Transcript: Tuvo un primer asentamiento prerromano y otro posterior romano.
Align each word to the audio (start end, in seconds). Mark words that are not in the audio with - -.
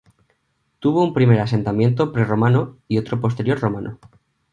Tuvo 0.79 1.03
un 1.03 1.13
primer 1.13 1.39
asentamiento 1.41 2.11
prerromano 2.11 2.79
y 2.87 2.97
otro 2.97 3.21
posterior 3.21 3.59
romano. 3.59 3.99